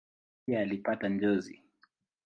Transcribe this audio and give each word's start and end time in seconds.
Pia 0.45 0.59
alipata 0.61 1.09
njozi. 1.17 1.61